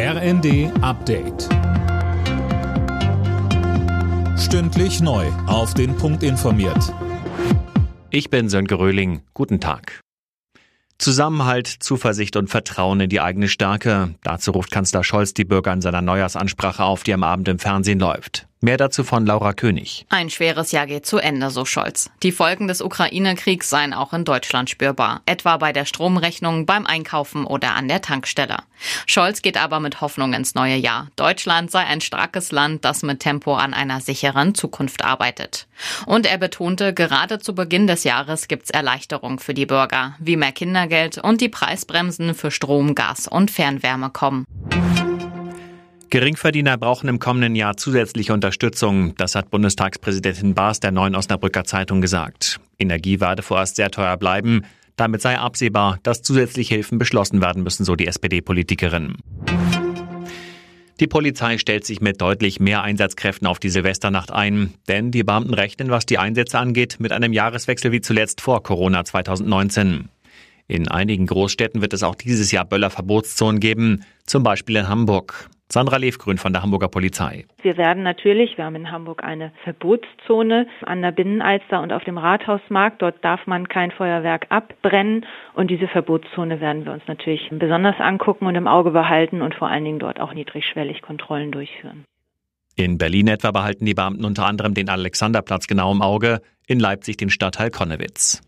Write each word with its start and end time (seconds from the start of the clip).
RND 0.00 0.70
Update. 0.80 1.48
Stündlich 4.38 5.00
neu. 5.00 5.26
Auf 5.48 5.74
den 5.74 5.96
Punkt 5.96 6.22
informiert. 6.22 6.94
Ich 8.10 8.30
bin 8.30 8.48
Sönke 8.48 8.78
Röhling. 8.78 9.22
Guten 9.34 9.58
Tag. 9.58 9.98
Zusammenhalt, 10.98 11.66
Zuversicht 11.66 12.36
und 12.36 12.48
Vertrauen 12.48 13.00
in 13.00 13.10
die 13.10 13.20
eigene 13.20 13.48
Stärke. 13.48 14.14
Dazu 14.22 14.52
ruft 14.52 14.70
Kanzler 14.70 15.02
Scholz 15.02 15.34
die 15.34 15.44
Bürger 15.44 15.72
in 15.72 15.80
seiner 15.80 16.00
Neujahrsansprache 16.00 16.84
auf, 16.84 17.02
die 17.02 17.12
am 17.12 17.24
Abend 17.24 17.48
im 17.48 17.58
Fernsehen 17.58 17.98
läuft. 17.98 18.47
Mehr 18.60 18.76
dazu 18.76 19.04
von 19.04 19.24
Laura 19.24 19.52
König. 19.52 20.04
Ein 20.08 20.30
schweres 20.30 20.72
Jahr 20.72 20.86
geht 20.86 21.06
zu 21.06 21.18
Ende, 21.18 21.50
so 21.50 21.64
Scholz. 21.64 22.10
Die 22.24 22.32
Folgen 22.32 22.66
des 22.66 22.82
Ukraine-Kriegs 22.82 23.70
seien 23.70 23.94
auch 23.94 24.12
in 24.12 24.24
Deutschland 24.24 24.68
spürbar, 24.68 25.20
etwa 25.26 25.58
bei 25.58 25.72
der 25.72 25.84
Stromrechnung, 25.84 26.66
beim 26.66 26.84
Einkaufen 26.84 27.44
oder 27.44 27.76
an 27.76 27.86
der 27.86 28.02
Tankstelle. 28.02 28.56
Scholz 29.06 29.42
geht 29.42 29.56
aber 29.56 29.78
mit 29.78 30.00
Hoffnung 30.00 30.32
ins 30.32 30.56
neue 30.56 30.74
Jahr. 30.74 31.06
Deutschland 31.14 31.70
sei 31.70 31.84
ein 31.84 32.00
starkes 32.00 32.50
Land, 32.50 32.84
das 32.84 33.04
mit 33.04 33.20
Tempo 33.20 33.54
an 33.54 33.74
einer 33.74 34.00
sicheren 34.00 34.56
Zukunft 34.56 35.04
arbeitet. 35.04 35.68
Und 36.06 36.26
er 36.26 36.38
betonte, 36.38 36.92
gerade 36.92 37.38
zu 37.38 37.54
Beginn 37.54 37.86
des 37.86 38.02
Jahres 38.02 38.48
gibt's 38.48 38.70
Erleichterung 38.70 39.38
für 39.38 39.54
die 39.54 39.66
Bürger, 39.66 40.16
wie 40.18 40.36
mehr 40.36 40.52
Kindergeld 40.52 41.18
und 41.18 41.40
die 41.40 41.48
Preisbremsen 41.48 42.34
für 42.34 42.50
Strom, 42.50 42.96
Gas 42.96 43.28
und 43.28 43.52
Fernwärme 43.52 44.10
kommen. 44.10 44.44
Geringverdiener 46.10 46.78
brauchen 46.78 47.08
im 47.08 47.18
kommenden 47.18 47.54
Jahr 47.54 47.76
zusätzliche 47.76 48.32
Unterstützung. 48.32 49.14
Das 49.16 49.34
hat 49.34 49.50
Bundestagspräsidentin 49.50 50.54
Baas 50.54 50.80
der 50.80 50.90
neuen 50.90 51.14
Osnabrücker 51.14 51.64
Zeitung 51.64 52.00
gesagt. 52.00 52.60
Energie 52.78 53.20
werde 53.20 53.42
vorerst 53.42 53.76
sehr 53.76 53.90
teuer 53.90 54.16
bleiben. 54.16 54.62
Damit 54.96 55.20
sei 55.20 55.38
absehbar, 55.38 55.98
dass 56.02 56.22
zusätzliche 56.22 56.76
Hilfen 56.76 56.98
beschlossen 56.98 57.42
werden 57.42 57.62
müssen, 57.62 57.84
so 57.84 57.94
die 57.94 58.06
SPD-Politikerin. 58.06 59.16
Die 60.98 61.06
Polizei 61.06 61.58
stellt 61.58 61.84
sich 61.84 62.00
mit 62.00 62.20
deutlich 62.20 62.58
mehr 62.58 62.82
Einsatzkräften 62.82 63.46
auf 63.46 63.60
die 63.60 63.68
Silvesternacht 63.68 64.32
ein, 64.32 64.74
denn 64.88 65.10
die 65.10 65.22
Beamten 65.22 65.54
rechnen, 65.54 65.90
was 65.90 66.06
die 66.06 66.18
Einsätze 66.18 66.58
angeht, 66.58 66.96
mit 66.98 67.12
einem 67.12 67.32
Jahreswechsel 67.32 67.92
wie 67.92 68.00
zuletzt 68.00 68.40
vor 68.40 68.62
Corona 68.62 69.04
2019. 69.04 70.08
In 70.66 70.88
einigen 70.88 71.26
Großstädten 71.26 71.80
wird 71.82 71.92
es 71.92 72.02
auch 72.02 72.14
dieses 72.14 72.50
Jahr 72.50 72.64
Böllerverbotszonen 72.64 73.60
geben, 73.60 74.04
zum 74.26 74.42
Beispiel 74.42 74.76
in 74.76 74.88
Hamburg. 74.88 75.48
Sandra 75.70 75.98
Lefgrün 75.98 76.38
von 76.38 76.54
der 76.54 76.62
Hamburger 76.62 76.88
Polizei. 76.88 77.44
Wir 77.60 77.76
werden 77.76 78.02
natürlich, 78.02 78.56
wir 78.56 78.64
haben 78.64 78.74
in 78.74 78.90
Hamburg 78.90 79.22
eine 79.22 79.52
Verbotszone 79.64 80.66
an 80.86 81.02
der 81.02 81.12
Binnenalster 81.12 81.82
und 81.82 81.92
auf 81.92 82.04
dem 82.04 82.16
Rathausmarkt. 82.16 83.02
Dort 83.02 83.22
darf 83.22 83.46
man 83.46 83.68
kein 83.68 83.90
Feuerwerk 83.90 84.46
abbrennen. 84.48 85.26
Und 85.52 85.70
diese 85.70 85.86
Verbotszone 85.86 86.62
werden 86.62 86.86
wir 86.86 86.92
uns 86.92 87.02
natürlich 87.06 87.50
besonders 87.50 88.00
angucken 88.00 88.46
und 88.46 88.54
im 88.54 88.66
Auge 88.66 88.92
behalten 88.92 89.42
und 89.42 89.54
vor 89.54 89.68
allen 89.68 89.84
Dingen 89.84 89.98
dort 89.98 90.20
auch 90.20 90.32
niedrigschwellig 90.32 91.02
Kontrollen 91.02 91.52
durchführen. 91.52 92.04
In 92.74 92.96
Berlin 92.96 93.28
etwa 93.28 93.50
behalten 93.50 93.84
die 93.84 93.94
Beamten 93.94 94.24
unter 94.24 94.46
anderem 94.46 94.72
den 94.72 94.88
Alexanderplatz 94.88 95.66
genau 95.66 95.92
im 95.92 96.00
Auge, 96.00 96.40
in 96.66 96.80
Leipzig 96.80 97.18
den 97.18 97.28
Stadtteil 97.28 97.70
Konnewitz. 97.70 98.40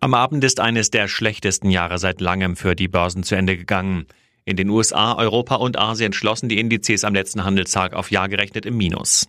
Am 0.00 0.14
Abend 0.14 0.42
ist 0.44 0.60
eines 0.60 0.90
der 0.90 1.08
schlechtesten 1.08 1.68
Jahre 1.68 1.98
seit 1.98 2.22
langem 2.22 2.56
für 2.56 2.74
die 2.74 2.88
Börsen 2.88 3.24
zu 3.24 3.34
Ende 3.34 3.56
gegangen. 3.56 4.06
In 4.46 4.56
den 4.56 4.68
USA, 4.68 5.14
Europa 5.14 5.54
und 5.54 5.78
Asien 5.78 6.12
schlossen 6.12 6.50
die 6.50 6.58
Indizes 6.58 7.04
am 7.04 7.14
letzten 7.14 7.44
Handelstag 7.44 7.94
auf 7.94 8.10
Jahr 8.10 8.28
gerechnet 8.28 8.66
im 8.66 8.76
Minus. 8.76 9.26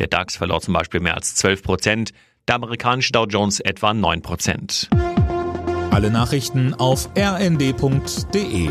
Der 0.00 0.08
DAX 0.08 0.36
verlor 0.36 0.60
zum 0.60 0.74
Beispiel 0.74 0.98
mehr 0.98 1.14
als 1.14 1.36
12 1.36 1.62
Prozent, 1.62 2.10
der 2.48 2.56
amerikanische 2.56 3.12
Dow 3.12 3.26
Jones 3.26 3.60
etwa 3.60 3.94
9 3.94 4.22
Prozent. 4.22 4.90
Alle 5.92 6.10
Nachrichten 6.10 6.74
auf 6.74 7.08
rnd.de 7.16 8.70